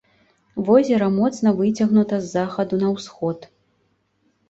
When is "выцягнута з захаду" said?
1.61-2.83